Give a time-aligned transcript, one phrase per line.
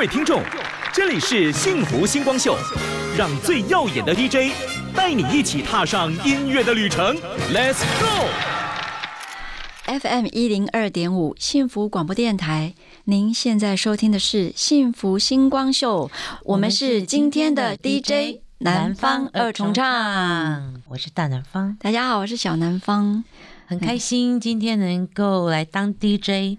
[0.00, 0.42] 位听众，
[0.94, 2.56] 这里是幸福星光秀，
[3.18, 4.50] 让最耀眼的 DJ
[4.96, 7.14] 带你一起踏上音乐的旅程
[7.52, 7.82] ，Let's
[9.84, 12.72] go！FM 一零二点五幸福广播电台，
[13.04, 16.10] 您现在收听的是幸福星光秀，
[16.44, 23.22] 我们是今天的 DJ 南方二重唱。，我是大南方，大家好，我是小南方。
[23.66, 26.58] 很开心今天能够来当 DJ。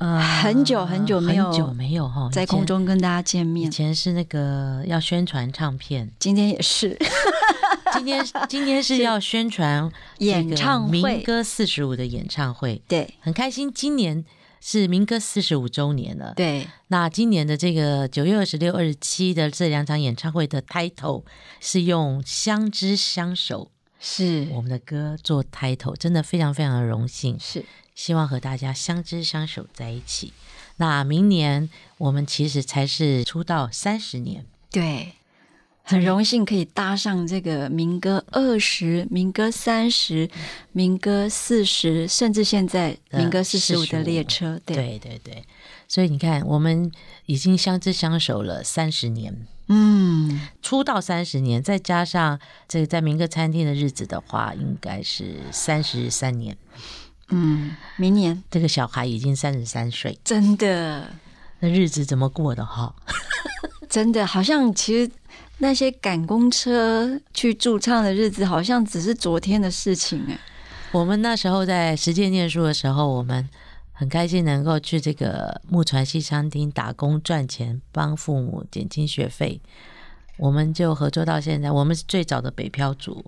[0.00, 3.68] 呃，很久很久没有很久没有哈，在空中跟大家见面。
[3.68, 6.98] 以，前是那个要宣传唱片，今天也是。
[7.92, 11.02] 今天今天是要宣传演唱会。
[11.02, 13.12] 民歌四十五的演唱会，对。
[13.20, 14.24] 很开心，今年
[14.62, 16.32] 是民歌四十五周年了。
[16.34, 16.66] 对。
[16.88, 21.24] 那今年的这个九月二十六、二十七的这两场演唱会的 title
[21.60, 23.70] 是用“相知相守”
[24.00, 24.48] 是。
[24.50, 27.36] 我们的歌做 title，真的非常非常的荣幸。
[27.38, 27.62] 是
[28.00, 30.32] 希望和大家相知相守在一起。
[30.78, 31.68] 那明年
[31.98, 35.12] 我们其实才是出道三十年，对。
[35.82, 40.30] 很荣幸可以搭上这个民歌二十、民歌三十、
[40.72, 44.58] 民歌四十，甚至现在民歌四十五的列车。
[44.64, 45.44] 对，对对对，
[45.88, 46.90] 所以你看，我们
[47.26, 49.34] 已经相知相守了三十年，
[49.66, 56.56] 嗯，出道三十年，再加上这个在民歌餐厅的日子的话，应该是三十三年。
[57.30, 61.10] 嗯，明年这个小孩已经三十三岁，真的
[61.60, 62.94] 那日子怎么过的哈？
[63.88, 65.10] 真的好像其实
[65.58, 70.38] 那些赶公车去驻唱的日子，好像只是昨天的事情哎。
[70.92, 73.48] 我们那时候在实践念书的时候，我们
[73.92, 79.60] 很开心能够去这个木船西餐厅打工赚钱，帮父母减轻学费。
[80.36, 83.24] 我们就合作到现在，我们是最早的北漂族。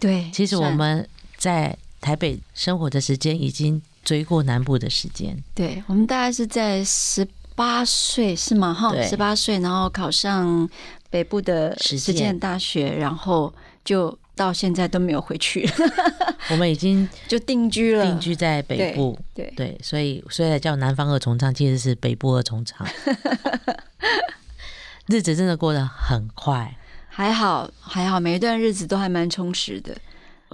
[0.00, 5.36] 对，其实我们在台北生活的时间已经追过南部的时间。
[5.56, 7.26] 对我们大概是在十
[7.56, 8.72] 八岁是吗？
[8.72, 10.70] 哈，十八岁，然后考上
[11.10, 13.52] 北部的实实践践大学，然后
[13.84, 15.68] 就到现在都没有回去，
[16.52, 18.04] 我们已经 就定居了。
[18.04, 22.86] 定居在北部，对对，所以所以才叫南方二重唱，其实是北部二重唱。
[25.10, 26.72] 日子真的过得很快，
[27.08, 29.96] 还好还好，每一段日子都还蛮充实的，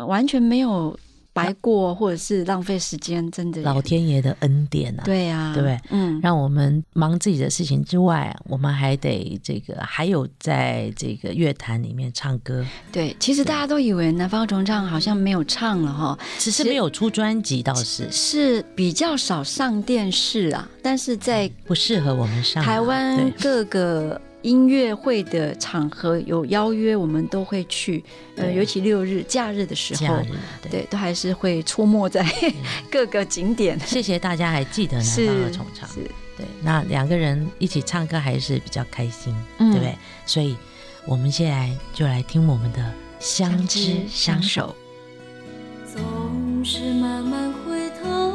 [0.06, 0.98] 完全没有
[1.32, 3.62] 白过或者是浪费时间，真的。
[3.62, 5.03] 老天爷的恩典啊！
[5.04, 5.81] 对啊、对不对？
[5.91, 22.66] 嗯，让我们忙自己的事情之外，我们还得这个，还有在这个乐坛里面唱歌，对，其实大家都以为南方重唱好像没有唱了哈，只是没有出专辑倒是是比较少上电视啊，但是在不适合我们上啊。
[22.66, 28.04] 台湾各个音乐会的场合有邀约，我们都会去。
[28.36, 30.26] 呃，尤其六日假日的时候假日，
[30.62, 30.70] 对。
[30.70, 32.26] 对，都还是会出没在
[32.91, 33.78] 各个景点。
[33.81, 36.00] 谢谢大家还记得南是方二重唱，是，
[36.36, 39.97] 对，那两个人一起唱歌还是比较开心，嗯对不对？
[40.26, 40.56] 所以
[41.06, 44.75] 我们现在就来听我们的相知相守。
[45.86, 48.31] 总是慢慢回头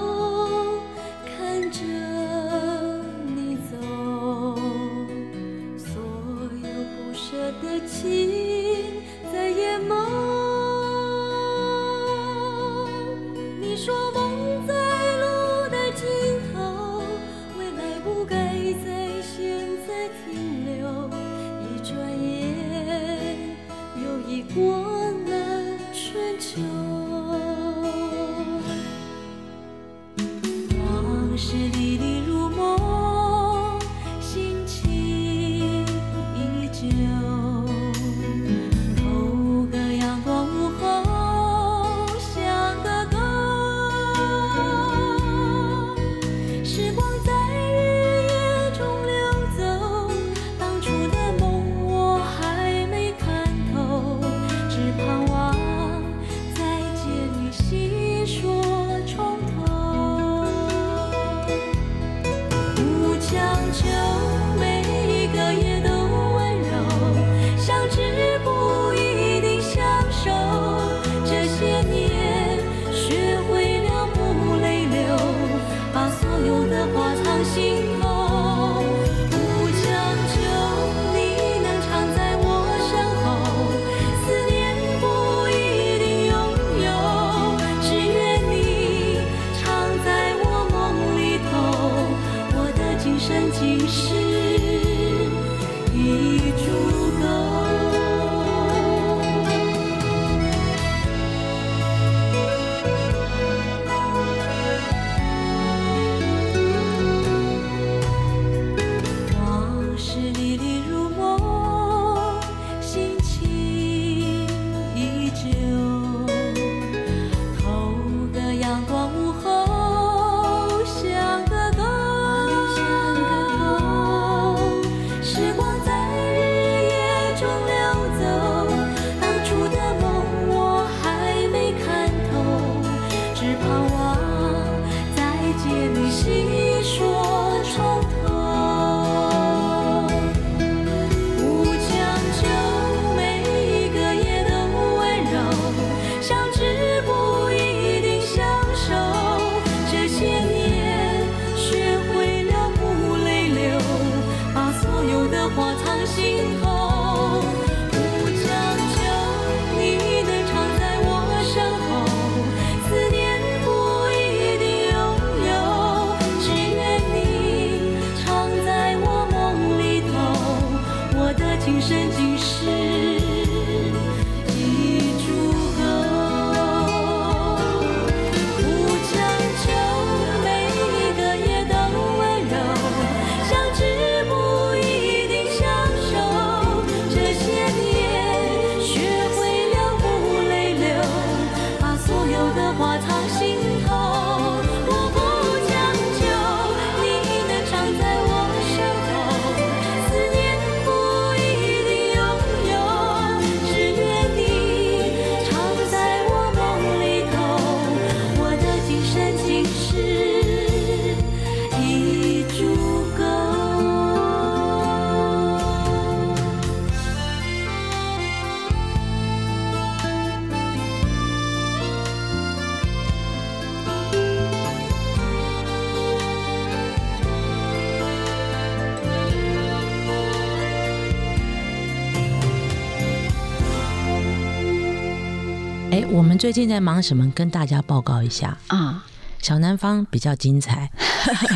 [235.98, 237.28] 哎，我们最近在忙什么？
[237.34, 238.56] 跟大家报告一下。
[238.68, 239.04] 啊。
[239.42, 240.92] 小南方比较精彩，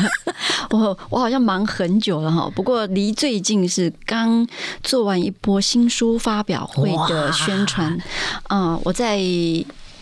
[0.70, 4.46] 我我好像忙很久了哈，不过离最近是刚
[4.82, 7.96] 做完一波新书发表会的宣传
[8.44, 9.18] 啊，我在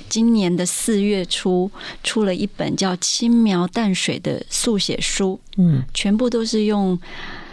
[0.08, 1.70] 今年的四月初
[2.04, 6.98] 出了一本叫《轻描淡水》的速写书，嗯，全部都是用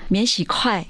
[0.10, 0.86] 免洗筷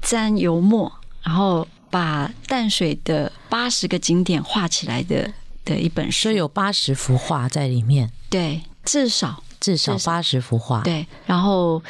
[0.00, 5.32] 沾油墨，然后把淡水的八十个景点画起来的
[5.64, 9.42] 的一本书，所以有八十幅画在里面，对，至少。
[9.62, 10.80] 至少八十幅画。
[10.80, 11.80] 对，然后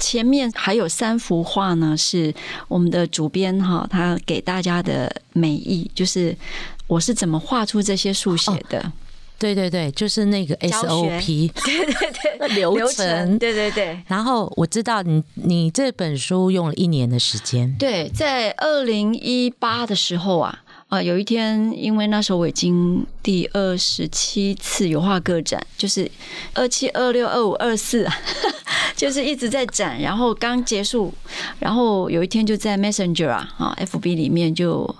[0.00, 2.34] 前面还有三幅画呢，是
[2.66, 6.36] 我们的主编哈，他给大家的美意，就是
[6.88, 8.92] 我是怎么画出这些速写的。
[9.38, 13.38] 对对对，就是那个 SOP 对对对，流程。
[13.38, 20.58] 对对对然后我知道你你这本书用了一年的时间，对，在二零一八的时候啊。
[20.90, 26.10] 啊，有一天，因为那时候我已经第二十七次油画个展，就是
[26.52, 28.04] 二七、二六、二五、二四，
[28.96, 30.00] 就是一直在展。
[30.00, 31.14] 然后刚结束，
[31.60, 34.92] 然后有一天就在 Messenger 啊啊 FB 里面，就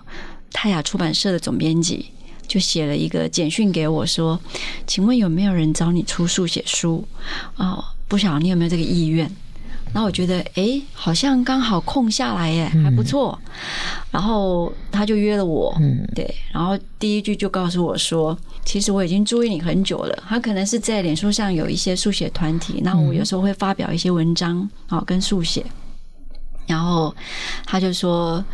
[0.53, 2.07] 泰雅出版社的总编辑
[2.47, 4.39] 就写了一个简讯给我说
[4.87, 7.05] ：“请问有没有人找你出速写书？
[7.57, 9.29] 哦，不晓得你有没有这个意愿？”
[9.93, 13.37] 然后我觉得，哎，好像刚好空下来，耶，还不错。
[14.11, 16.33] 然后他就约了我，嗯，对。
[16.53, 20.17] 然后第一句就告诉我说，其实我已经注意你很久了。
[20.29, 25.65] 他可能是在脸书上有一些速写团体，那我有时候会发表一些文章，哦，跟速写。
[26.67, 27.13] 然后
[27.67, 28.45] 他就说，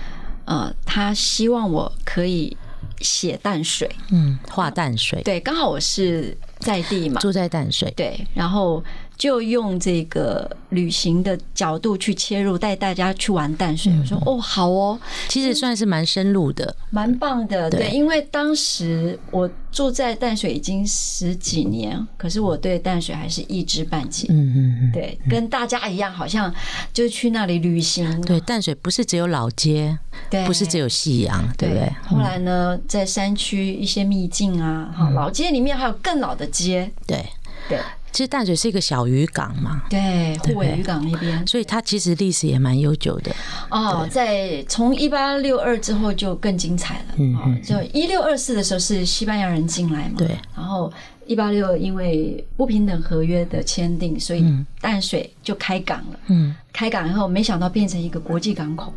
[0.47, 2.57] 呃，他希望我可以
[3.01, 8.83] 写淡水，嗯，画淡水，对，刚好我是在地嘛，住在淡水，对，然后。
[9.17, 13.93] 就用这个旅行的角度去切入，带大家去玩淡水。
[13.99, 17.71] 我说哦，好哦，其实算是蛮深入的，蛮棒的。
[17.71, 24.27] 对，因为当时我住在淡水已经十几年，可是我对淡水还是一知半解。
[24.29, 26.53] 嗯嗯嗯，对，跟大家一样，好像
[26.93, 28.21] 就去那里旅行。
[28.21, 31.91] 对，淡水不是只有老街，对，不是只有夕阳，对不对？
[32.07, 36.91] 后来呢，在山区一些秘境啊，哈，老街里面还有更老的街。
[37.07, 37.25] 对
[37.69, 37.79] 对。
[38.17, 43.31] 其实淡水是一个小渔港嘛，对，护卫渔港那边，所以它其实历史也蛮悠久的。
[43.71, 47.05] 哦，在从一八六二之后就更精彩了。
[47.19, 50.29] 嗯嗯，就一六二四的时候是西班牙人进来嘛，对。
[50.57, 50.91] 然后
[51.27, 54.43] 一八六因为不平等合约的签订，所以
[54.81, 56.19] 淡水就开港了。
[56.29, 58.91] 嗯，开港以后没想到变成一个国际港口，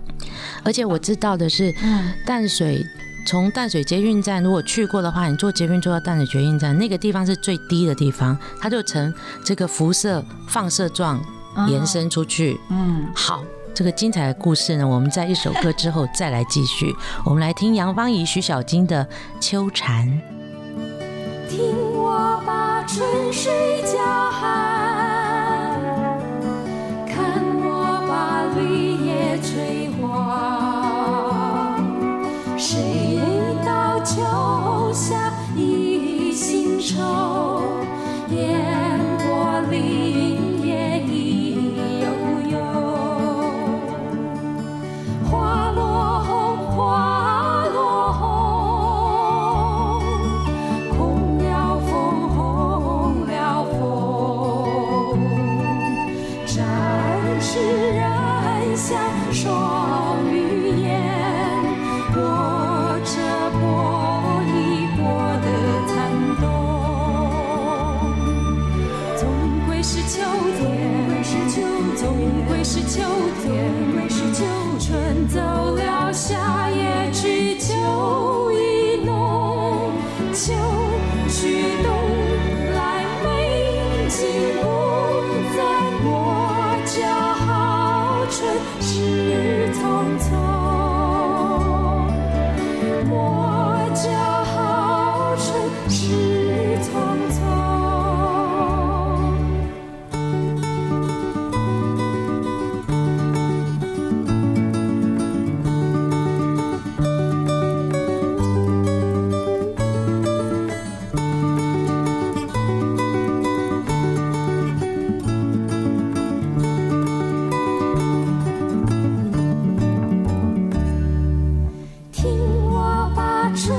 [0.63, 2.81] 而且我知道的是，嗯，淡水。
[3.29, 11.23] 从淡水捷运站，如果去过的话，你坐捷运坐到淡水捷运站，那个地方是最低的地方，它就呈这个辐射放射状
[11.67, 12.59] 延伸出去。
[12.71, 16.91] 嗯，好，这个精彩的故事呢，我们在一首歌之后再来继续。
[17.23, 19.05] 我们来听杨芳仪、徐小菁的
[19.39, 20.07] 《秋蝉》。
[21.47, 21.59] 听
[21.93, 24.78] 我把春水叫喊，
[36.99, 37.28] 心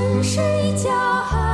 [0.01, 1.50] 是谁家？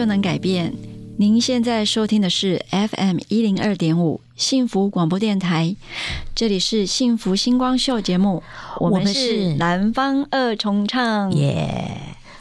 [0.00, 0.72] 就能改变。
[1.18, 5.76] 您现在收听的是 FM 一零二点五幸福广播电台，
[6.34, 8.42] 这里是幸福星光秀节目，
[8.78, 11.30] 我们是是南方二重唱。
[11.32, 12.00] 耶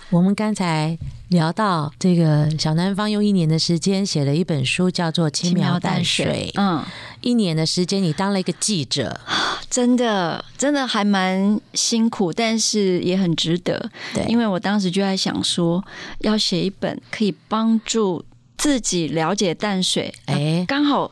[0.09, 0.97] 我们刚才
[1.27, 6.49] 聊到这个小南方用一年的时间写了一本书，叫做《轻描淡水》。
[6.61, 6.81] 嗯，
[7.19, 9.19] 一年的时间，你当了一个记者，
[9.69, 13.89] 真的真的还蛮辛苦，但是也很值得。
[14.13, 15.83] 对因为我当时就在想说，
[16.19, 18.25] 要写一本可以帮助
[18.57, 21.11] 自己了解淡水，哎刚好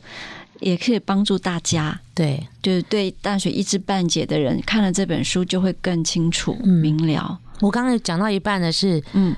[0.60, 2.00] 也可以帮助大家。
[2.14, 7.38] 对，就是对淡水一知半解的人，看了这本书就会更清楚、嗯明了。
[7.60, 9.34] 我刚才讲到一半的是嗯，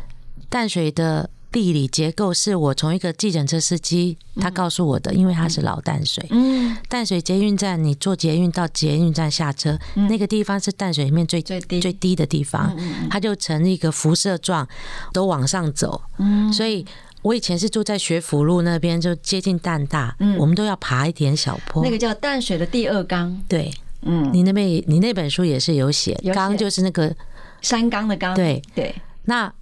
[0.48, 6.24] 淡水的地理结构，是我从一个计程车司机他告诉我的，因为他是老淡水。
[6.30, 9.78] 嗯，淡水捷运站，你坐捷运到捷运站下车，
[10.08, 11.80] 那个地方是淡水里面最最低。
[11.80, 12.76] 最低的地方，
[13.10, 14.66] 它就呈一个辐射状，
[15.12, 16.00] 都往上走。
[16.18, 16.52] 嗯。
[16.52, 16.86] 所以
[17.22, 20.36] 我以前是住在学府路那边，就接近淡大，嗯。
[20.38, 21.82] 我们都要爬一点小坡。
[21.82, 23.72] 那个叫淡水的第二缸，对。
[24.02, 27.14] 嗯，你那边你那本书也是有写缸，就是那个
[27.60, 28.62] 山缸的缸，对。
[28.74, 28.94] 对。
[29.24, 29.52] 那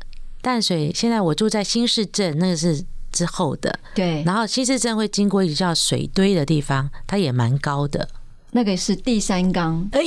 [0.41, 0.93] 淡水。
[0.95, 3.79] 现在我住在新市镇，那个是之后的。
[3.95, 8.09] 对，然后新市镇会经过一个叫水堆的地方，它也蛮高的。
[8.53, 10.01] 那个是第三缸，哎，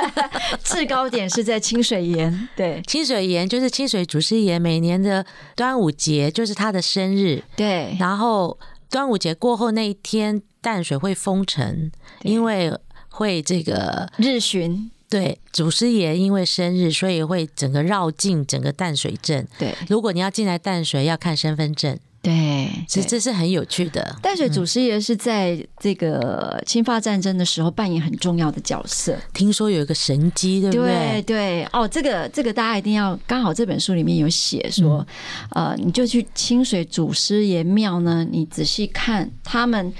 [0.64, 7.44] 制高点是在清水岩，对清水岩就是清水祖师爷每年的端午节，就是他的生日。
[7.54, 8.58] 对然后
[8.88, 11.92] 端午节过后那一天，淡水会封城，
[12.22, 12.72] 因为
[13.10, 19.46] 会这个日巡，对祖师爷因为生日，所以会整个绕境整个淡水镇。
[19.58, 24.16] 对如果你要进来淡水，要看身份证，对，其实这是很有趣的。
[24.20, 31.22] 淡水祖师爷是在这个侵华战争的时候扮演很重要的角色，听说有一个神机，对不对对？
[31.22, 35.06] 对哦，这个这个大家一定要，刚好这本书里面有写说，
[35.50, 39.94] 呃，你就去清水祖师爷庙呢，你仔细看，他们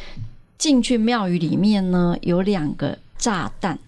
[0.58, 3.78] 进去庙宇里面呢有两个炸弹，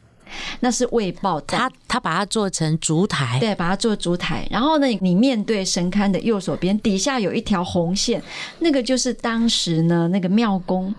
[0.61, 1.71] 那是未爆弹他。
[1.89, 8.23] 他把它做成烛台，对，把它做烛台，然后呢，你面对神龛的右手边，底下有一条红线，
[8.59, 10.95] 那个就是当时呢那个庙公，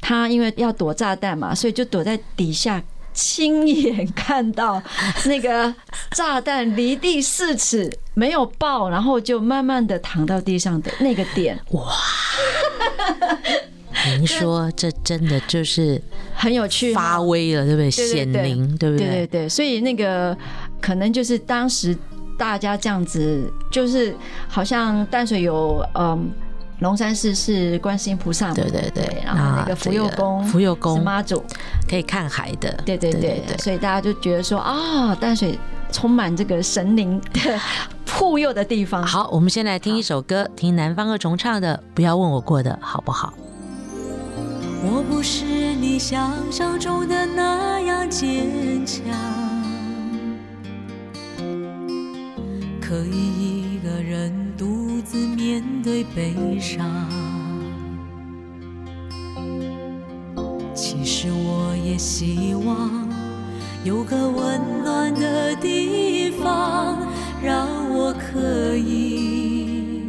[0.00, 2.82] 他因为要躲炸弹嘛，所以就躲在底下。
[3.16, 4.82] 亲眼看到
[5.26, 5.72] 那个
[6.10, 11.56] 炸弹离地四尺没有爆，然后就慢慢的躺到地上的那个点，
[14.18, 16.00] 您说这真的就是
[16.34, 17.90] 很有趣，发威了，对不对？
[17.90, 20.36] 显灵，对不对对对对，所以那个
[20.80, 21.96] 可能就是当时
[22.38, 24.14] 大家这样子，就是
[24.48, 26.30] 好像淡水有嗯。
[26.80, 31.42] 龙山寺是观世音菩萨，对对对然后那个福佑宫，福佑宫妈祖，
[31.88, 35.56] 可以看海的，对对对对所以大家就觉得说啊，淡水
[35.92, 37.60] 充满这个神灵的
[38.12, 39.06] 护佑的地方。
[39.06, 43.32] 好，我们先来听一首歌，听南方二重唱的《不要问我过得好不好》。
[44.86, 49.02] 我不是你想象中的那样坚强，
[52.82, 56.84] 可以一个人独自面对悲伤。
[60.74, 63.08] 其实我也希望
[63.84, 66.98] 有个温暖的地方，
[67.42, 70.02] 让我可以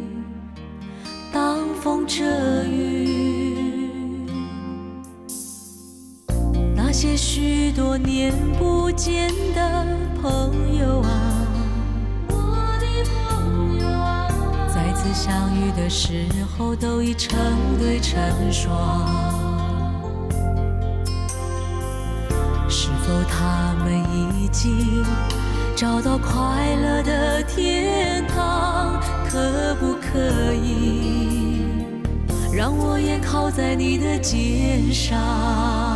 [1.32, 2.22] 挡风遮
[2.64, 3.45] 雨。
[6.98, 9.86] 那些许多年不见的
[10.22, 11.46] 朋友啊，
[12.26, 12.34] 我
[12.80, 12.86] 的
[13.28, 14.26] 朋友啊，
[14.74, 16.24] 再次相遇的时
[16.56, 17.38] 候都已成
[17.78, 18.18] 对成
[18.50, 19.06] 双。
[22.66, 25.04] 是否他们已经
[25.76, 28.98] 找到快乐的天堂？
[29.28, 31.60] 可不可以
[32.54, 35.95] 让我也靠在你的肩上？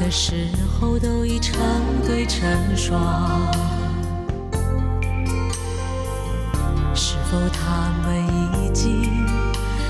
[0.00, 1.60] 的时候都已成
[2.06, 2.42] 对成
[2.74, 3.52] 双。
[6.94, 9.26] 是否他们已经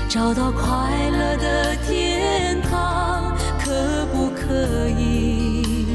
[0.09, 0.69] 找到快
[1.09, 3.33] 乐的天堂？
[3.57, 5.87] 可不可以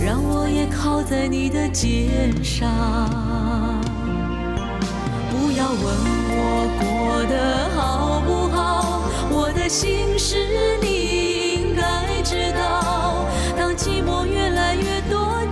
[0.00, 2.66] 让我也靠在你的肩上？
[5.30, 5.84] 不要问
[6.32, 6.40] 我
[6.80, 10.34] 过得好不好，我的心事
[10.80, 10.87] 你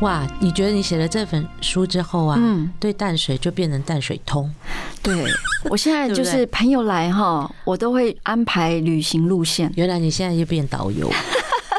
[0.00, 2.70] 哇，你觉得你写了这本书之后啊，嗯。
[2.80, 4.50] 对淡水就变成淡水通，
[5.02, 5.24] 对
[5.68, 11.10] 我现在就是朋友来哈，我都会安排旅行路线，原来你现在就变导游，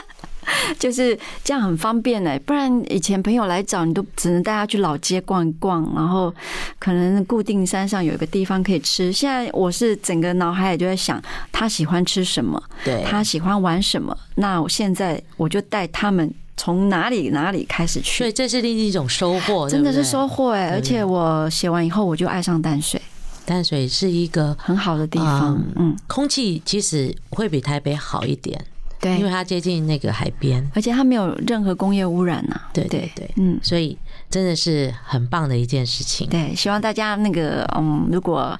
[0.78, 2.38] 就是这样很方便呢。
[2.46, 6.34] 不然以前朋友来找你都只能带他去老街逛一逛，然后
[6.78, 9.12] 可能固定山上有一个地方可以吃。
[9.12, 11.20] 现在我是整个脑海里就在想
[11.52, 18.18] 他喜欢吃什么，对，他喜欢玩什么，那我现在我就带他们从哪里哪里开始去？
[18.20, 18.38] 所以去。
[18.38, 20.70] 这是另一种收获，真的是收获哎！
[20.70, 23.02] 对而且我写完以后，我就爱上淡水，
[23.46, 25.62] 淡水是一个很好的地方。
[25.76, 28.64] 嗯，空气其实会比台北好一点，
[29.00, 33.98] 对，因为它接近那个海边，而且它没有任何工业污染呐、对对对，嗯，所以
[34.32, 36.28] 真的是很棒的一件事情。
[36.30, 38.58] 对，希望大家那个嗯，如果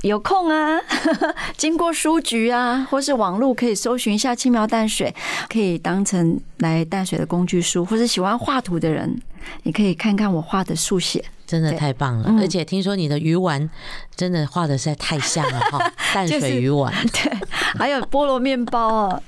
[0.00, 0.80] 有空啊，
[1.56, 5.14] 经过书局啊，或是网络可以搜寻一下轻描淡水，
[5.48, 9.20] 可以当成来淡水的工具书，或是喜欢画图的人，
[9.64, 11.22] 你可以看看我画的速写。
[11.50, 13.68] 真的太棒了，嗯而且听说你的鱼丸
[14.14, 16.94] 真的画的实在太像了哈， 淡水鱼丸。
[17.12, 17.32] 对，
[17.76, 19.22] 还有菠萝面包 哦，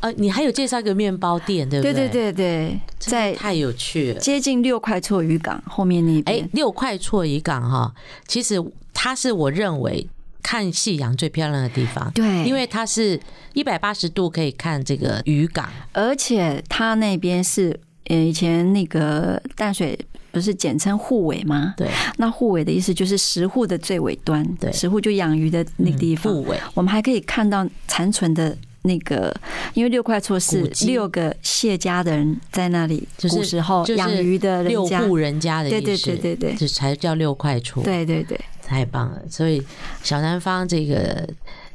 [0.00, 4.20] 呃，你还有介绍一个面包店，对不对对对对对，在太有趣了。
[4.20, 7.94] 接近六块厝渔港后面那边哎边，，六块厝渔港哈，
[8.28, 10.06] 其实它是我认为
[10.42, 12.10] 看夕阳最漂亮的地方。
[12.12, 13.18] 对因为它是
[13.54, 19.98] 一百八十度可以看这个渔港，而且它那边是呃以前那个淡水
[20.32, 21.74] 不是简称护尾吗？
[21.76, 26.32] 对，那护尾的意思就是石户的最尾端，对石户就养鱼的那个地方。
[26.32, 29.32] 部尾我们还可以看到残存的那个，
[29.74, 35.02] 因为六块厝是六个谢家的人在那里，就是古时候就是养鱼的人六家。
[35.02, 39.22] 户人家的意对思，对对对对这才叫六块厝，，对对对，太棒了。
[39.30, 39.62] 所以
[40.02, 41.28] 小南方这个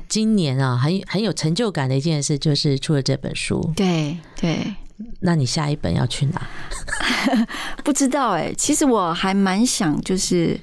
[0.10, 3.62] 今年啊，很很有成就感的一件事，就是出了这本书。
[3.76, 4.76] 对对，
[5.19, 6.41] 那你下一本要去哪？
[7.83, 10.60] 不知道哎、其实我还蛮想就是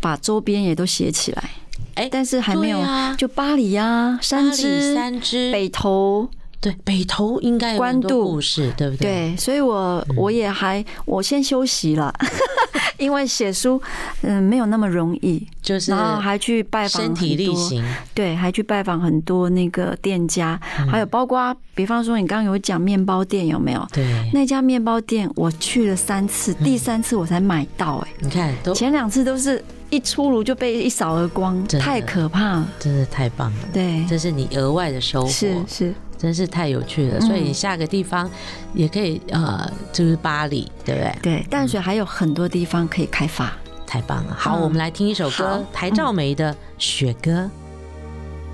[0.00, 1.50] 把周边也都写起来，
[1.94, 6.28] 哎但是还没有，啊就巴黎啊，三只、三只北投，
[6.62, 8.30] 对北投应该有很多关渡。
[8.30, 9.32] 故事，对不对？
[9.32, 10.16] 对，所以我嗯。
[10.16, 12.14] 我也还我先休息了，
[12.96, 13.82] 因为写书
[14.20, 20.88] 嗯没有那么容易，就是然后还去拜访身体力行，对，还去拜访很多那个店家，嗯。
[20.88, 23.84] 还有包括比方说你刚刚有讲面包店有没有？
[23.92, 32.68] 对，那家面包店我去了三次，第三次我才买到、哎、你看都前两次都是一出炉就被一扫而光，太可怕了。
[32.78, 38.30] 真的太棒了，对，这是你额外的收获，是是，真是太有趣了，所以下个地方
[38.72, 41.18] 也可以呃，就是巴黎对不对？
[41.20, 43.52] 对，淡水还有很多地方可以开发，
[43.84, 44.36] 太棒了。
[44.38, 47.50] 好，我们来听一首歌，台照梅的雪歌。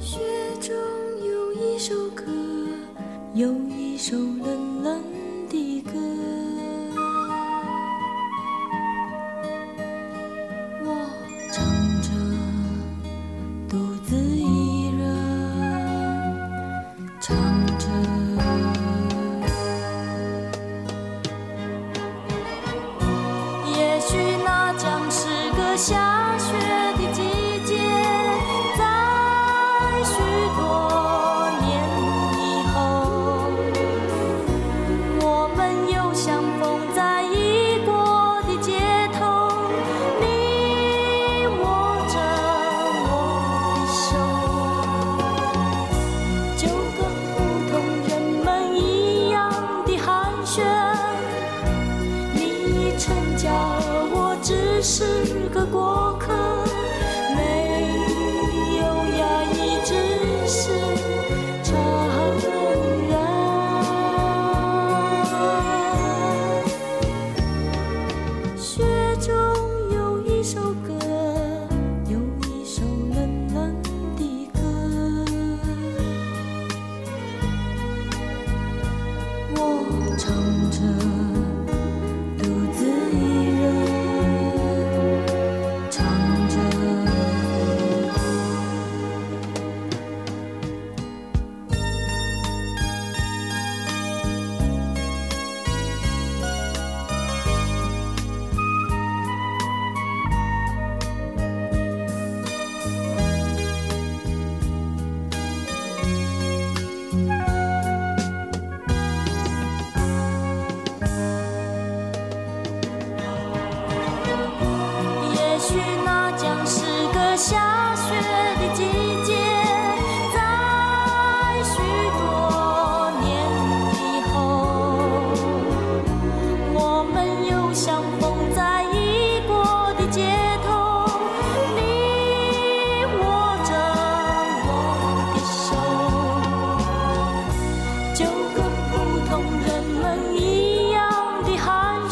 [0.00, 0.16] 雪
[0.58, 0.74] 中
[1.22, 2.24] 有一首歌，
[3.34, 4.67] 有一首冷。
[25.78, 26.27] 下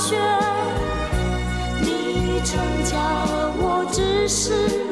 [0.06, 0.16] 雪，
[1.80, 2.96] 你成家，
[3.58, 4.85] 我只是。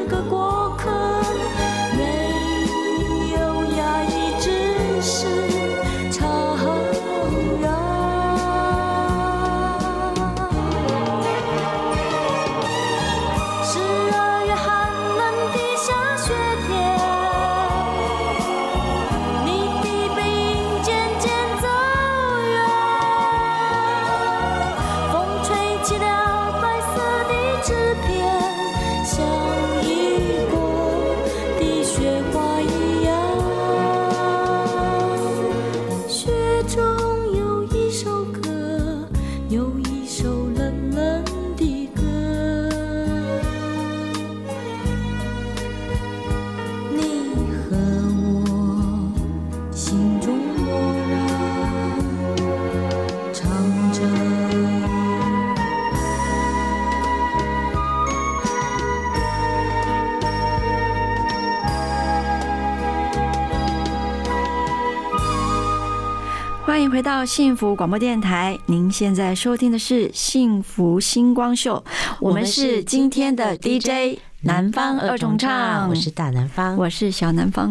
[66.95, 71.75] 回到幸福广播电台，您现在收听的是《幸福星光秀》，
[72.21, 76.77] 我们是今天的 DJ 南方二重唱，我是大南方。
[76.77, 77.69] 我是小南方，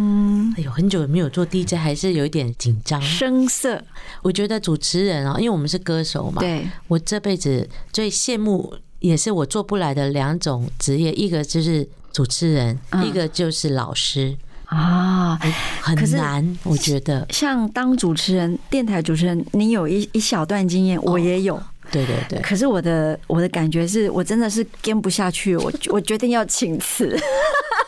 [0.58, 3.02] 哎呦，很久没有做 DJ，还是有一点紧张。
[3.02, 3.82] 声色。
[4.24, 13.08] 我觉得主持人啊，因为我们是歌手嘛，对，我这辈子最羡慕也是我做不来的两种职业，一个就是主持人，嗯。
[13.08, 14.36] 一个就是老师，
[14.76, 15.40] 啊。
[15.82, 17.26] 很难，我觉得。
[17.30, 21.62] 像当主持人、电台主持人，你有一一小段经验，我也有。
[21.92, 27.16] 对对对，可是我的我的感觉是我真的是跟不下去，我 我决定要请辞。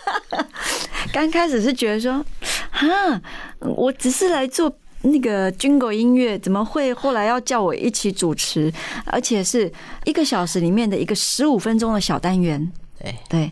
[1.11, 2.23] 刚开始是觉得说，
[2.69, 2.87] 哈，
[3.59, 4.71] 我只是来做
[5.01, 8.71] 那个军狗音乐，怎么会后来要叫我一起主持，
[9.05, 9.71] 而且是
[10.03, 12.71] 一个小时里面的一个十五分钟的小单元。
[12.99, 13.51] 对对，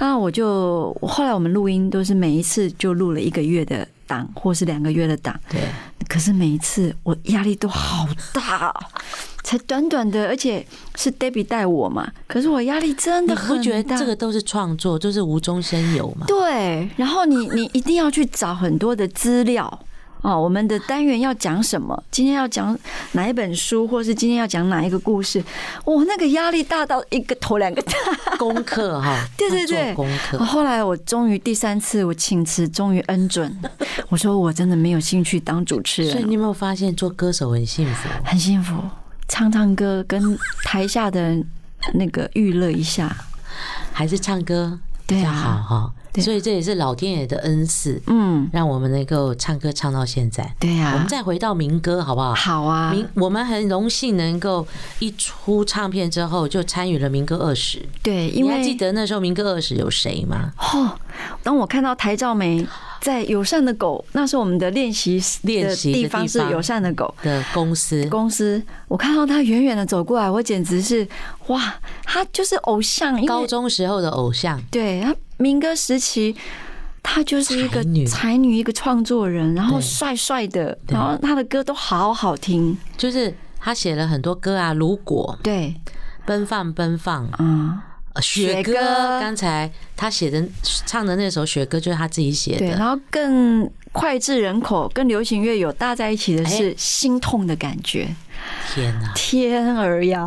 [0.00, 5.38] 那我就后来我们录音都是每一次就录了一个月的档，或是两个月的档。
[5.48, 5.60] 对，
[6.08, 8.74] 可是每一次我压力都好大哦，
[9.44, 16.26] 才短短的，而且是 Debbie 带我嘛，可是我压力真的很不觉得大这个都是创作，就是无中生有嘛？
[16.26, 19.80] 对，然后你 你一定要去找很多的资料，
[20.22, 22.02] 哦，我们的单元要讲什么？
[22.10, 22.76] 今天要讲
[23.12, 25.42] 哪一本书，或是今天要讲哪一个故事？
[25.84, 27.92] 哇，那个压力大到一个头两个大。
[28.36, 30.38] 功课哈，对 对对，功课。
[30.38, 33.56] 后来我终于第三次我请辞，终于恩准。
[34.08, 38.08] 我说我真的没有兴趣当主持人，所以你有没有发现做歌手很幸福？
[38.24, 38.74] 很幸福，
[39.28, 41.46] 唱唱歌跟台下的人
[41.94, 43.16] 那个娱乐一下。
[43.92, 45.92] 还是唱歌比较对啊好哈？
[46.12, 50.54] 对所以这也是老天爷的恩赐，嗯，让我们能够唱歌唱到现在。
[50.58, 52.34] 对呀、我们再回到民歌好不好？
[52.34, 54.66] 好啊，民我们很荣幸能够
[54.98, 57.80] 一出唱片之后就参与了民歌二十。
[58.02, 60.52] 对，因你还记得那时候民歌二十有谁吗？
[60.58, 60.98] 哦，
[61.42, 62.66] 当我看到台照梅
[63.00, 67.14] 在友善的狗，那是我们的练习练习的地方是友善的狗。
[67.22, 68.04] 的公司。
[68.08, 71.06] 公司，我看到他远远的走过来，我简直是
[71.46, 76.34] 哇，他就是偶像，高中时候的偶像，对他民歌时期，
[77.02, 78.06] 他就是一个才女。
[78.06, 79.82] 才女，一个创作人，然后对。
[79.82, 82.76] 帅帅的，然后他的歌都好好听。
[82.96, 85.38] 就是他写了很多歌啊，如果。
[85.42, 85.74] 对，
[86.26, 87.82] 奔放奔放，嗯，呃
[88.20, 88.74] 雪雪歌，
[89.20, 90.42] 刚才他写的
[90.86, 96.74] 唱的那首雪歌就是他自己写对，的，然后更脍炙人口、跟流行乐有搭在一起的是哎。
[96.76, 98.08] 心痛的感觉。
[98.72, 99.12] 天哪！
[99.14, 100.26] 天儿呀，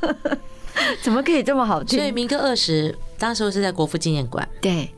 [1.02, 1.98] 怎么可以这么好听？
[1.98, 4.88] 所以民歌二十当时候是在国父纪念馆，对，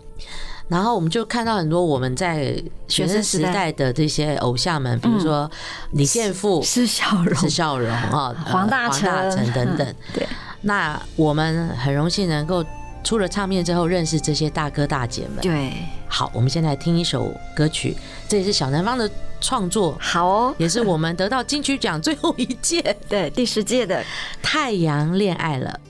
[0.68, 5.50] 然后我们就看到很多我们在学生时代的这些偶像们，比如说
[5.92, 9.86] 李健富、是笑容，是笑容啊，呃黄大成、黄大成等等。
[9.86, 9.96] 嗯。
[10.14, 10.26] 对，
[10.60, 12.64] 那我们很荣幸能够
[13.04, 15.40] 出了唱片之后认识这些大哥大姐们。
[15.40, 15.72] 对，
[16.08, 17.96] 好，我们先来听一首歌曲，
[18.28, 19.08] 这也是小南方的
[19.40, 24.02] 创作，好哦，也是我们得到金曲奖最后一届 对，第十届的
[24.42, 25.80] 《太阳恋爱了》。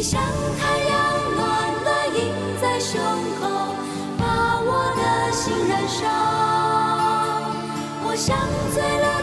[0.00, 0.18] 你像
[0.58, 0.98] 太阳
[1.36, 1.44] 暖
[1.84, 2.98] 暖映在胸
[3.38, 3.44] 口，
[4.16, 6.00] 把我的心燃烧。
[8.08, 8.34] 我像
[8.72, 9.19] 醉了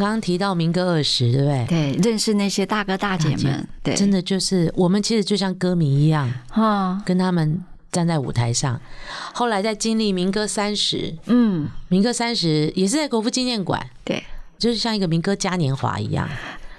[0.00, 1.66] 刚刚提到民歌二十，对不对？
[1.68, 8.80] 对，认识那些大哥大姐们，对，真的就是我们其实就像歌迷一样，哈，跟他们站在舞台上。
[9.32, 14.24] 后来在经历民歌三十，嗯，民歌三十也是在国父纪念馆，对，
[14.58, 16.28] 就是像一个民歌嘉年华一样。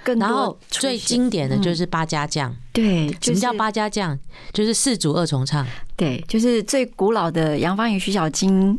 [0.04, 4.18] 更然后最现经典的就是八家将，对，就是什么叫八家将？
[4.52, 8.76] 就是四组二重唱，对，就是最古老的杨芳宇、徐小菁。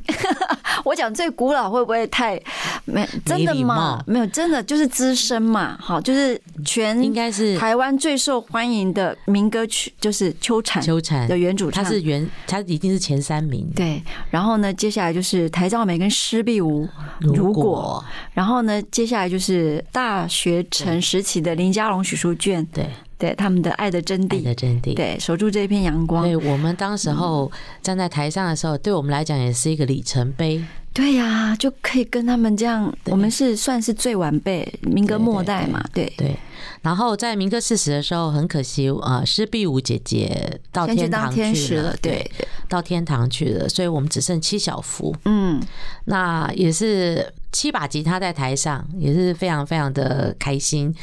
[0.83, 2.39] 我讲最古老会不会太
[2.85, 4.03] 没真的礼吗？
[4.05, 5.77] 没有，真的就是资深嘛。
[5.79, 11.83] 好，就是全应该是台湾最受欢迎的民歌曲，就是秋蝉秋蝉的原主唱。
[11.83, 13.69] 他是原，他一定是前三名。
[13.75, 16.87] 对，然后呢，接下来就是台兆美跟施碧梧，
[17.21, 22.89] 如果，然后呢，接下来就是大学城时期的林家龙、许淑娟，对
[23.23, 26.25] 对他们的《爱的真爱谛的》，真谛，对，守住这片阳光。
[26.25, 27.49] 对，我们当时候
[27.81, 30.61] 站在台上的时候，对我们来讲也是一个里程碑。
[30.91, 36.37] 对呀、就可以跟他们这样，我们是算是最晚辈，民歌末代嘛，对，对，
[36.81, 42.29] 然后在民歌四十的时候，很可惜，啊，施碧舞姐姐到天堂去了对
[42.67, 45.15] 到天堂去了，所以我们只剩七小福。
[45.23, 45.61] 嗯，
[46.05, 50.93] 那也是七把吉他在台上，也是非常非常的开心，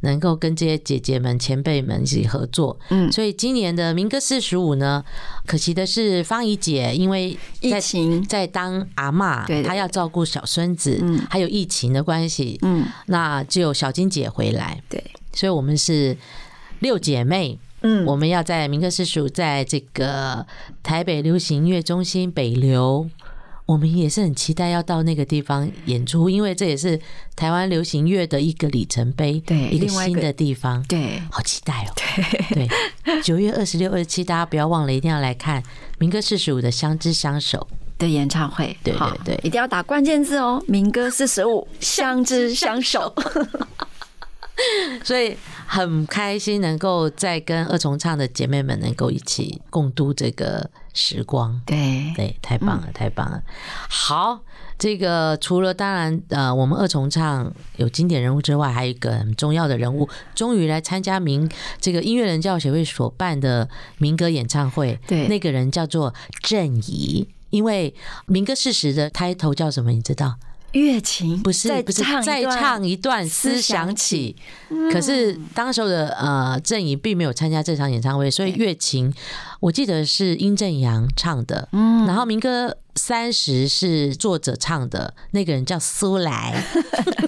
[0.00, 2.78] 能够跟这些姐姐们、前辈们一起合作。
[2.90, 5.02] 嗯所以今年的民歌四十五呢，
[5.46, 15.02] 可惜的是方怡姐因为疫情，在当阿嬷，对对她要照顾小孙子，嗯还有疫情的关系，嗯，那只有小金姐回来，对，
[15.32, 16.16] 所以我们是
[16.80, 17.58] 六姐妹。
[17.82, 20.46] 嗯，我们要在民歌四十五，在这个
[20.82, 23.08] 台北流行音乐中心北流，
[23.70, 26.98] 我们也是很期待要到那个地方演出，因为这也是
[27.36, 31.92] 台湾流行乐的一个里程碑，对一个新的地方，对，好期待哦！
[32.52, 32.68] 对，
[33.22, 35.62] 九月二十六、二十七，大家不要忘了，一定要来看
[36.00, 37.68] 民歌四十五的相知相守。
[37.96, 39.38] 的演唱会，对对好对。
[39.44, 43.14] 一定要打关键字哦，民歌四十五，相知相守，
[45.04, 45.36] 所以
[45.66, 51.60] 很开心能够再跟二重唱的姐妹们能够一起共度这个时光。
[51.66, 53.42] 对，对，太棒了，太棒了。
[53.88, 54.40] 好，
[54.78, 61.48] 这个除了当然呃，我们二重唱有经典人物之外，还有一个很重要的人物，终于来参加民
[61.80, 64.98] 这个音乐人教协会所办的民歌演唱会。
[65.06, 67.28] 对那个人叫做郑怡。
[67.50, 67.92] 因为
[68.26, 69.90] 民歌事实的 title 叫什么？
[69.90, 70.36] 你知道？
[70.72, 74.34] 乐琴不是再不是唱再唱一段思思想想起。
[74.34, 74.36] 起，
[74.92, 79.12] 可是当时候的呃郑怡并没有参加这场演唱会，所以乐琴
[79.60, 82.06] 我记得是殷正阳唱的，嗯。
[82.06, 86.64] 然后民歌三十是作者唱的，那个人叫苏来，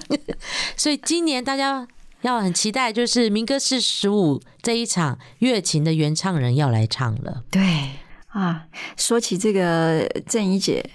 [0.76, 1.86] 所以今年大家
[2.20, 7.90] 要很期待，就是民歌四十五这一场乐琴的原唱人要来唱了，对。
[8.28, 8.64] 啊，
[8.96, 10.88] 说起这个郑怡姐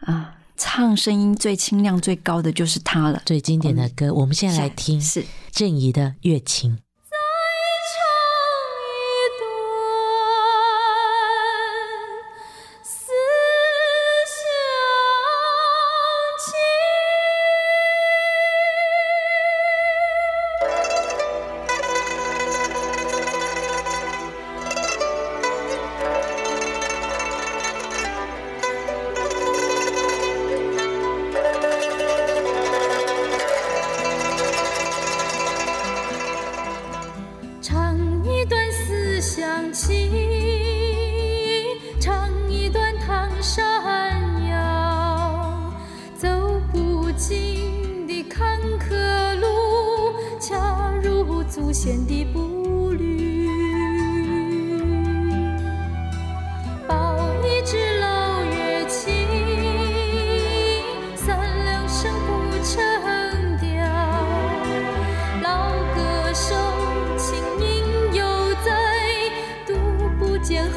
[0.00, 3.22] 啊，唱声音最清亮、最高的就是他了。
[3.24, 6.72] 最经典的歌，我们现在来听是郑怡的《月琴》。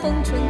[0.02, 0.49] 风吹。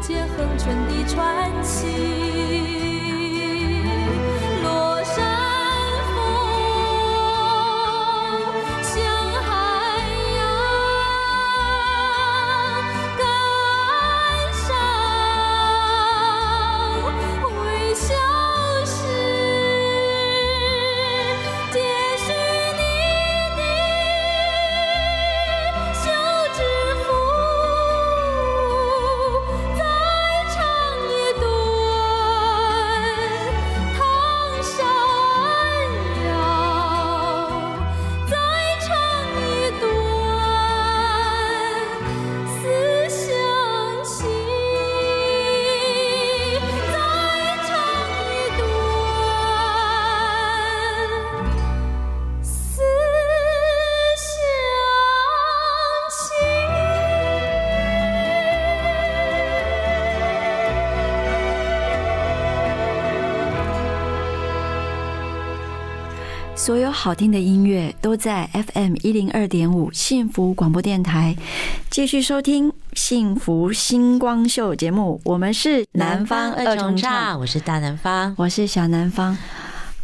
[0.00, 2.29] 结恒泉的传奇。
[66.60, 71.34] 所有好听的音乐都在 FM 一零二点五幸福广播电台。
[71.88, 78.34] 继续收听《幸福星光秀》节目，我们是南方二重唱，我是大南方。
[78.36, 79.34] 我是小南方。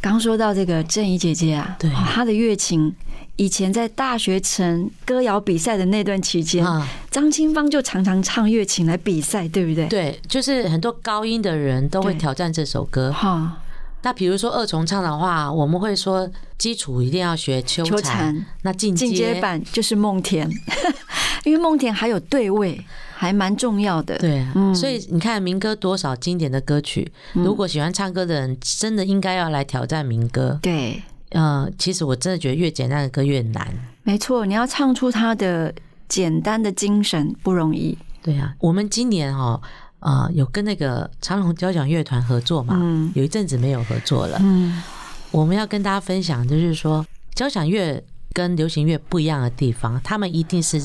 [0.00, 2.90] 刚说到这个郑怡姐姐啊，对她的乐琴，
[3.36, 9.86] 以前在大学城歌谣比赛的那段期间，啊，张清芳就常常唱乐琴来比赛，对不对？
[9.88, 13.12] 对，就是很多高音的人都会挑战这首歌。
[13.12, 13.59] 哈，
[14.07, 20.48] 那比如说二重唱的话，我们会说基础一定要学秋秋蝉蝉，那进进阶版就是梦田，
[21.42, 22.80] 因为梦田还有对位，
[23.16, 24.16] 还蛮重要的。
[24.18, 30.57] 对啊，嗯所以你看民歌多少经典的歌曲，如果喜欢唱歌的人，真的应该要来挑战民歌。
[30.62, 33.66] 对，呃，其实我真的觉得越简单的歌越难。
[34.04, 35.74] 没错，你要唱出他的
[36.07, 37.98] 简单的精神不容易。
[38.22, 39.61] 对啊，我们今年哦，
[40.01, 43.11] 呃，有跟那个长隆交响乐团合作嘛，嗯。
[43.14, 44.38] 有一阵子没有合作了。
[44.42, 44.82] 嗯，
[45.30, 50.80] 我们要跟大家分享，就是说交响乐跟流行乐不一样的地方，他们一定是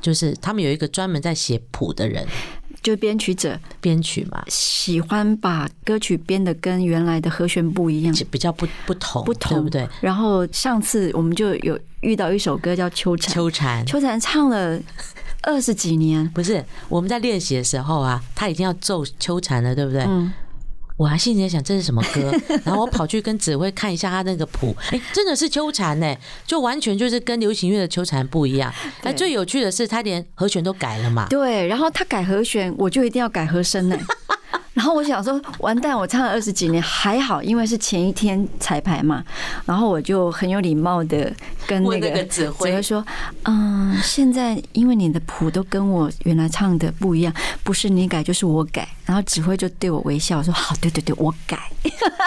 [0.00, 2.26] 就是他们有一个专门在写谱的人
[2.82, 3.58] 就编曲者。
[3.80, 8.14] 编曲嘛，喜欢把歌曲编的跟原来的和弦不一样。
[8.30, 9.58] 比较不不同，不同。
[9.58, 9.88] 对不对？
[10.00, 13.86] 然后上次我们就有遇到一首歌叫《秋蝉》，秋蝉。
[13.86, 14.78] 秋蝉唱了
[15.46, 20.02] 二十几年，不是我们在练习的时候啊，他已经要奏秋蝉了，对不对？
[20.02, 20.32] 嗯，
[20.96, 22.32] 我还心里在想这是什么歌，
[22.64, 26.16] 然后我跑去跟指挥看一下他那个谱，哎，真的是秋蝉呢，
[26.46, 28.72] 就完全就是跟流行乐的秋蝉不一样。
[29.02, 33.98] 哎，最有趣的是他连和弦都改了嘛，对，然后他改和弦，我就一定要改和声呢。
[34.74, 39.22] 然后我想说，完蛋，我唱了二十几年，还好，因为是前一天彩排嘛。
[39.64, 41.32] 然后我就很有礼貌的
[41.66, 43.04] 跟那个指挥说，
[43.44, 47.32] 嗯，现在因为你的谱都跟我原来唱的不一样，
[47.62, 48.88] 不是你改就是我改。
[49.06, 51.58] 然后指挥就对我微笑说，好，对对对，我改。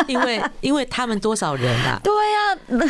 [0.08, 2.86] 因为因为他们多少人啊， 对呀、那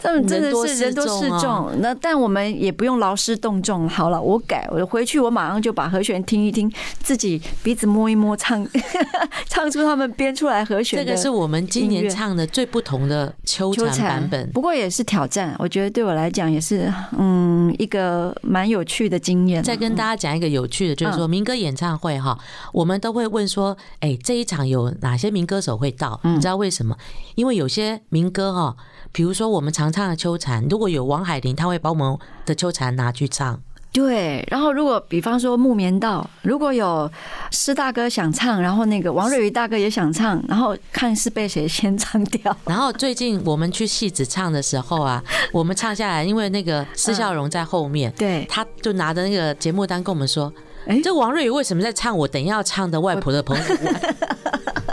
[0.00, 1.70] 他们真的是人多势众。
[1.80, 3.88] 那但我们也不用劳师动众。
[3.88, 8.66] 好了，我改，我回去我马上就把和弦听一听，自己鼻子摸一摸，唱
[9.48, 11.04] 唱出他们编出来和弦。
[11.04, 14.50] 这个是我们今年唱的最不同的秋蝉版本。
[14.52, 15.54] 不过也是挑战。
[15.58, 19.62] 我觉得对我来讲也是嗯一个蛮有趣的经验啊。
[19.62, 22.38] 再跟大家讲一个有趣的，就是嗯说民歌演唱会哈，
[22.72, 26.20] 我们都会问说，哎，这一场有哪些民歌手会到？
[26.24, 26.96] 嗯你知道为什么？
[27.34, 28.76] 因为有些民歌哈，
[29.12, 33.60] 比如说我们常唱的秋蝉，如果有王海玲，他会把我们的秋蝉拿去唱。
[33.90, 37.10] 对，然后如果比方说木棉道，如果有
[37.50, 42.54] 施大哥想唱，然后那个王瑞宇大哥也想唱，然后看是被谁先唱掉。
[42.66, 45.22] 然后最近我们去戏子唱的时候啊，
[45.52, 50.52] 我们唱下来，因为那个施孝荣在后面，对，他就拿着那个节目单跟我们说。
[50.86, 54.16] 哎这王瑞宇为什么在唱我等一下要唱的外婆的澎湖湾？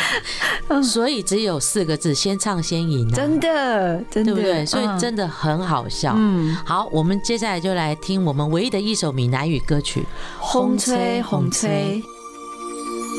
[0.82, 4.64] 所以只有四个字：先唱先赢、啊，真的，真的，对不对？
[4.64, 4.98] 所以嗯。
[4.98, 6.14] 真的很好笑。
[6.16, 10.06] 嗯，好，我们接下来就来听我们唯一的一首闽南语歌曲
[10.52, 12.00] 《风吹风吹，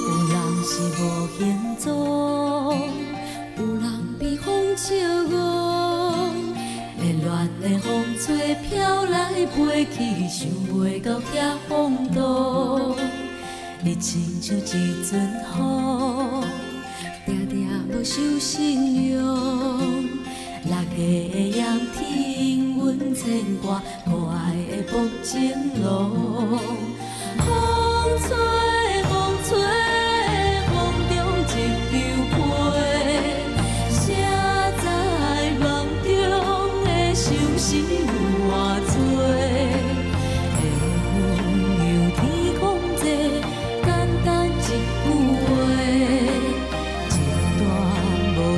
[0.07, 1.93] 有人是无行踪，
[3.57, 4.95] 有人被风笑
[5.30, 6.32] 憨，
[6.99, 9.99] 连乱的风吹飘来飞去，
[10.30, 12.95] 想袂到遐风度。
[13.84, 14.61] 你亲像一
[15.03, 16.47] 阵风，定
[18.04, 19.18] 定无受信用。
[20.66, 23.24] 六月的阳天，阮牵
[23.62, 24.91] 挂，可爱的薄
[25.24, 25.51] 情
[25.82, 26.12] 郎。
[27.38, 27.47] 风
[28.20, 28.36] 吹，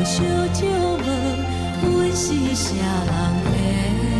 [0.05, 0.21] 小
[0.53, 1.03] 借问，
[1.81, 3.09] 阮是谁人
[3.43, 4.14] 的？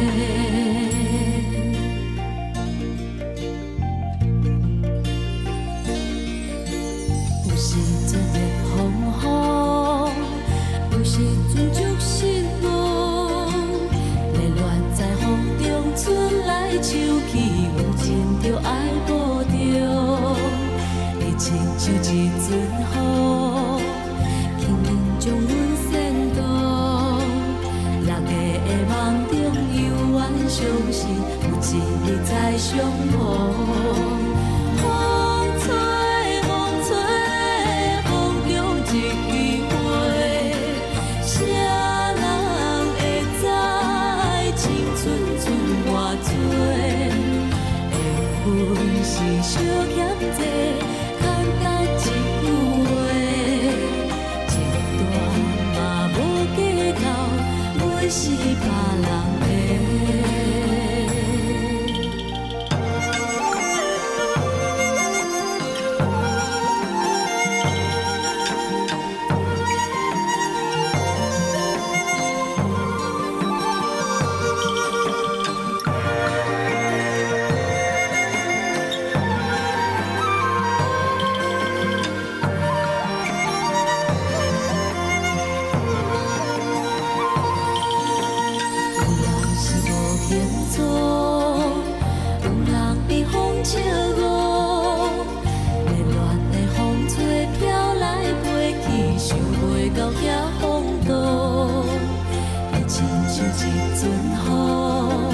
[103.65, 105.33] 一阵雨，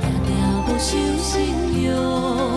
[0.00, 0.28] 定定
[0.66, 0.90] 无收
[1.22, 1.30] 信
[1.84, 2.51] 用。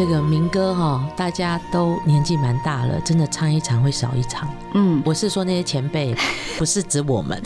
[0.00, 4.48] 这个民歌哈、大家都年纪蛮大了，真的唱一场会少一场。
[4.72, 6.16] 嗯，我是说那些前辈，
[6.56, 7.38] 不是指我们。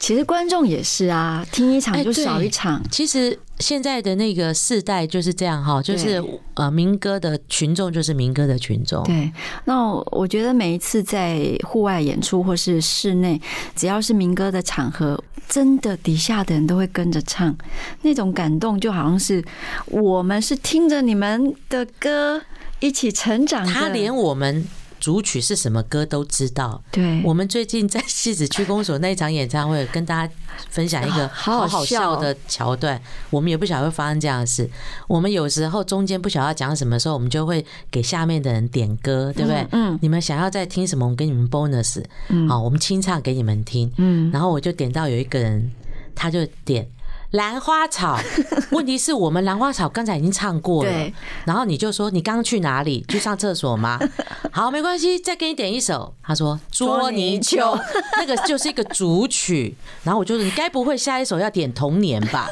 [0.00, 2.82] 其实观众也是啊，听一场就少一场。
[2.90, 6.22] 其实现在的那个世代就是这样哈，就是
[6.54, 9.04] 呃民歌的群众就是民歌的群众。
[9.04, 9.30] 对，
[9.66, 13.40] 那我觉得每一次在户外演出或是室内，
[13.76, 17.54] 只要是民歌的场合，真的底下的人都会跟着唱，
[18.02, 19.44] 那种感动就好像是
[19.86, 22.40] 我们是听着你们的歌
[22.80, 23.72] 一起成长的。
[23.72, 24.66] 他连我们
[25.00, 26.80] 主曲是什么歌都知道。
[26.92, 30.32] 对我们最近在戏子区公所那一场演唱会，跟大家
[30.68, 33.00] 分享一个好好笑的桥段。
[33.30, 34.70] 我们也不晓得会发生这样的事。
[35.08, 39.66] 我们有时候中间不晓得要讲什么时候，我们就会给下面的人点歌，对不对？
[39.72, 43.90] 嗯你们想要再听什么，我们给你们 bonus，嗯好，我们清唱给你们听。
[43.96, 45.70] 嗯然后我就点到有一个人，
[46.14, 46.86] 他就点
[47.32, 48.18] 兰花草，
[48.72, 51.12] 问题是我们兰花草刚才已经唱过了，
[51.44, 53.04] 然后你就说你刚刚去哪里？
[53.08, 53.98] 去上厕所吗？
[54.50, 56.12] 好，没关系，再给你点一首。
[56.22, 57.78] 他说捉泥鳅，
[58.18, 59.74] 那个就是一个主曲。
[60.02, 62.48] 然后我就说你该不会下一首要点童年吧？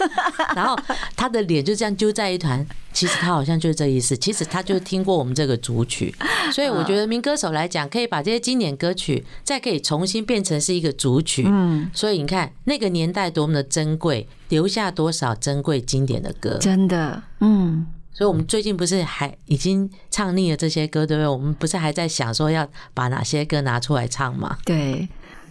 [0.55, 0.79] 然后
[1.17, 2.65] 他的脸就这样揪在一团。
[2.91, 6.13] 其实他好像就是这意思，其实他就听过我们这个主曲，
[6.53, 11.45] 所以我觉得民歌手来讲，可以把这些经典歌曲再可以重新变成是一个主曲。
[11.47, 16.57] 嗯，所以你看那个年代多么的珍贵，留下多少珍贵经典的歌。
[16.59, 21.29] 真的，嗯，所以我们最近不是还已经唱腻了这些歌，对不对？
[21.29, 24.57] 我们不是还在想说要把哪些歌拿出来唱吗？
[24.65, 25.09] 对，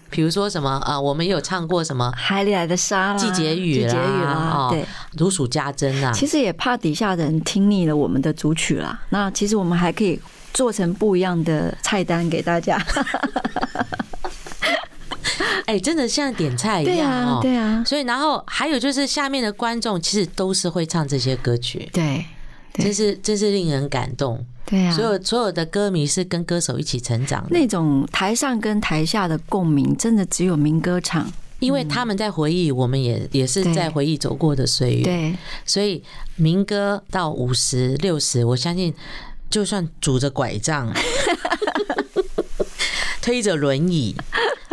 [0.10, 4.86] 比如说什么啊、呃我们也有唱过什么海里来的沙啦，季节雨季节啦，雨啦，哦对。
[5.18, 6.12] 如数家珍啊。
[6.12, 9.00] 其实也怕底下的人听腻了我们的主曲啦。
[9.10, 10.20] 那其实我们还可以
[10.54, 12.78] 做成不一样的菜单给大家。
[15.68, 22.26] 哎、真的像点菜一样哦。，对啊，所以，然后还有就是下面的观众其实都是会唱这些歌曲，对，
[22.74, 24.44] 对真是真是令人感动。
[24.66, 24.92] 对啊。
[24.92, 31.32] 所有所有的歌迷是跟歌手一起成长的，那种台上跟台下的共鸣，真的只有民歌唱。
[31.60, 35.04] 因为他们在回忆，我们也也是在回忆走过的岁月。
[35.04, 36.04] 对，所以
[36.36, 38.94] 民歌到五十六十，我相信
[39.50, 40.94] 就算拄着拐杖，
[43.24, 44.16] 推着轮椅，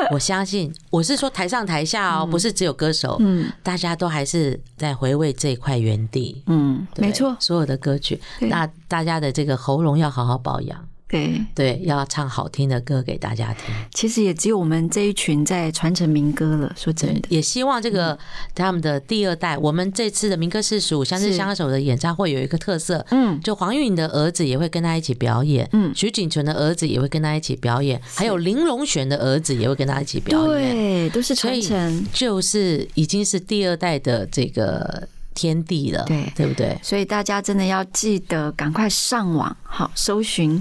[0.12, 3.50] 我相信我是说台上台下哦，不是只有歌手，嗯。
[3.62, 6.42] 大家都还是在回味这一块原地。
[6.46, 11.40] 嗯，没错，所有的歌曲，那大家的这个喉咙要好好保养，对。
[11.54, 13.74] 对，要唱好听的歌给大家听。
[13.92, 16.72] 其实也只有我们这一群在传承民歌了。
[16.76, 18.18] 说真，的，也希望这个
[18.54, 32.06] 他们的第二代，我们这次的民歌四十五相知是相守的演唱会有一个特色，嗯，就黄韵的儿子也会跟他一起表演，嗯徐锦纯的儿子也会跟他一起表演，还有林隆璇的儿子也会跟他一起表演，对，都是传承。
[32.12, 36.78] 就是已经是第二代的这个天地了，对对不对？
[36.82, 40.60] 所以大家真的要记得赶快上网，好搜寻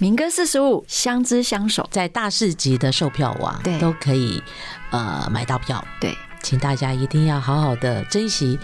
[0.00, 1.84] 民歌四十五，相知相守。
[1.90, 4.40] 在大市集的售票网对都可以
[4.90, 8.56] 呃买到票，对，请大家一定要好好的珍惜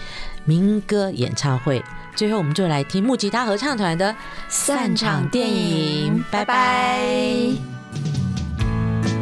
[0.45, 1.83] 民歌演唱会。
[2.15, 4.15] 最后，我们就来听木吉他合唱团的
[4.47, 7.01] 散场电影，拜拜。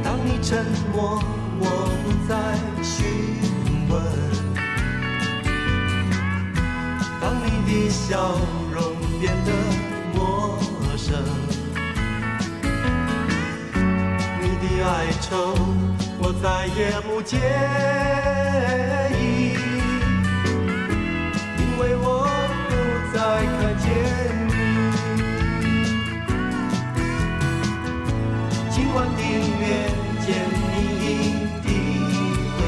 [0.03, 1.19] 当你沉默，
[1.59, 2.37] 我不再
[2.83, 3.07] 询
[3.89, 3.99] 问；
[7.19, 8.37] 当你的笑
[8.71, 9.51] 容变得
[10.13, 10.59] 陌
[10.95, 11.17] 生，
[15.23, 15.55] 愁
[16.19, 17.37] 我再也不介
[19.17, 19.55] 意，
[21.57, 22.27] 因为我
[22.67, 22.71] 不
[23.13, 23.17] 再
[23.55, 23.85] 看见
[24.49, 24.51] 你。
[28.69, 29.63] 今晚的月
[30.25, 30.27] 见
[30.59, 30.75] 你
[31.63, 31.65] 的
[32.57, 32.59] 回，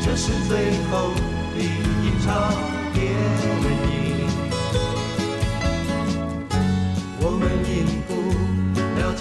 [0.00, 0.50] 这是最
[0.90, 0.92] 后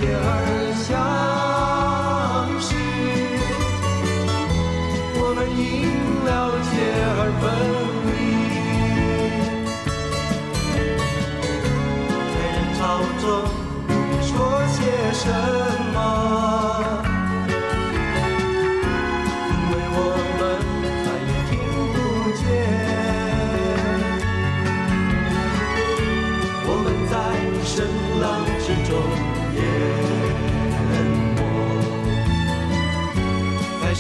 [0.03, 0.27] 不了解而
[0.83, 0.91] 相
[2.59, 2.75] 识，
[5.15, 5.63] 我们因
[6.25, 6.29] 了
[6.59, 6.71] 解
[7.19, 7.43] 而分
[8.07, 8.11] 离。
[12.33, 12.81] 在人潮
[13.21, 13.23] 中，
[13.87, 13.91] 你
[14.27, 14.31] 说
[14.67, 14.77] 些
[15.13, 15.62] 什么？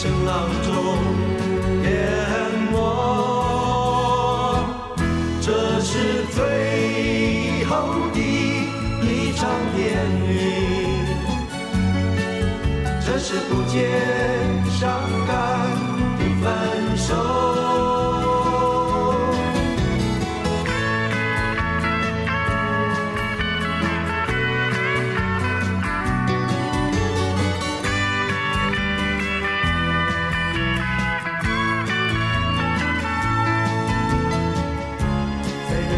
[0.03, 0.73] 声浪中
[1.83, 1.87] 淹
[2.73, 2.75] 没。
[5.39, 5.47] 这
[5.79, 7.71] 是最后
[8.13, 9.81] 的一场电
[10.27, 10.35] 影，
[13.05, 13.79] 这是不见
[14.69, 14.81] 伤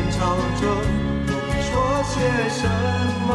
[0.06, 0.20] 在人潮
[0.60, 0.64] 中，
[1.26, 2.14] 不必说些
[2.50, 2.60] 什
[3.28, 3.30] 么，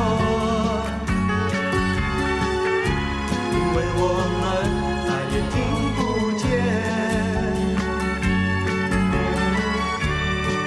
[3.53, 4.01] 因为我
[4.41, 4.43] 们
[5.07, 5.55] 再也听
[5.97, 5.99] 不
[6.39, 6.41] 见。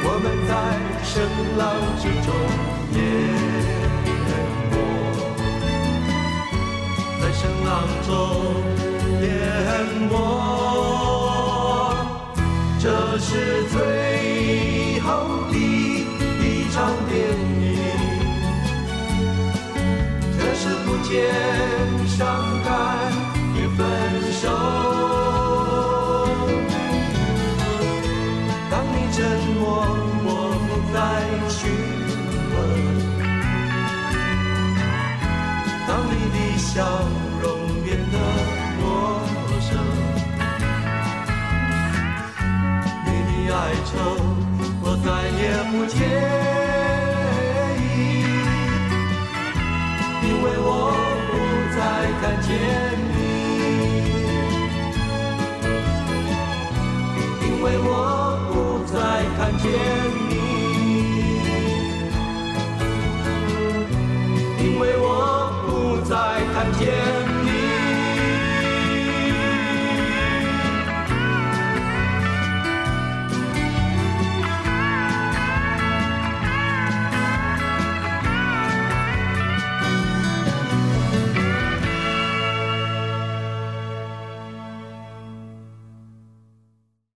[0.05, 0.51] 我们在
[1.03, 1.11] 声
[1.57, 1.61] 浪
[1.99, 2.27] 之中
[2.93, 2.99] 淹
[4.71, 4.73] 没，
[7.21, 7.69] 在声浪
[8.03, 8.09] 中
[9.21, 9.23] 淹
[10.09, 10.11] 没。
[12.79, 12.85] 这
[13.19, 13.31] 是
[13.69, 13.77] 最
[20.63, 21.11] 是不见
[22.07, 22.23] 伤
[22.63, 22.71] 感
[23.53, 23.85] 与分
[24.31, 24.47] 手。
[28.71, 29.19] 当你沉
[29.59, 29.61] 默，
[30.23, 30.27] 我
[30.63, 30.95] 不再
[31.49, 31.59] 询
[32.53, 32.55] 问。
[35.85, 36.71] 当你的笑
[37.41, 37.43] 容
[37.83, 38.15] 变得
[38.79, 38.81] 陌
[39.59, 39.69] 生，
[43.05, 43.53] 你的哀
[43.83, 43.91] 愁
[44.81, 45.07] 我再
[45.41, 45.43] 也
[45.73, 46.62] 不见。
[50.43, 50.91] 因为我
[51.29, 51.33] 不
[51.73, 51.79] 再
[52.19, 52.51] 看见
[53.13, 53.17] 你。
[57.47, 57.87] 因为我
[58.51, 58.53] 不
[58.91, 58.93] 再
[59.37, 59.63] 看见
[60.27, 60.31] 你。
[64.59, 65.07] 因为我
[65.65, 65.69] 不
[66.03, 66.11] 再
[66.53, 67.22] 看见